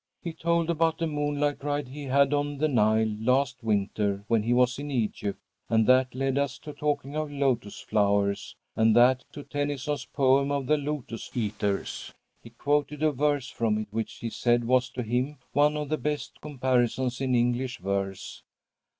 He 0.23 0.33
told 0.33 0.71
about 0.71 0.99
a 1.03 1.05
moonlight 1.05 1.63
ride 1.63 1.89
he 1.89 2.05
had 2.05 2.33
on 2.33 2.57
the 2.57 2.67
Nile 2.67 3.15
last 3.19 3.61
winter 3.61 4.23
when 4.27 4.41
he 4.41 4.51
was 4.51 4.79
in 4.79 4.89
Egypt, 4.89 5.39
and 5.69 5.85
that 5.85 6.15
led 6.15 6.39
us 6.39 6.57
to 6.57 6.73
talking 6.73 7.15
of 7.15 7.29
lotus 7.29 7.79
flowers, 7.81 8.55
and 8.75 8.95
that 8.95 9.23
to 9.31 9.43
Tennyson's 9.43 10.05
poem 10.05 10.51
of 10.51 10.65
the 10.65 10.75
'Lotus 10.75 11.29
Eaters.' 11.37 12.11
He 12.41 12.49
quoted 12.49 13.03
a 13.03 13.11
verse 13.11 13.49
from 13.51 13.77
it 13.77 13.89
which 13.91 14.13
he 14.15 14.31
said 14.31 14.63
was, 14.63 14.89
to 14.89 15.03
him, 15.03 15.37
one 15.53 15.77
of 15.77 15.89
the 15.89 15.99
best 15.99 16.41
comparisons 16.41 17.21
in 17.21 17.35
English 17.35 17.77
verse. 17.77 18.41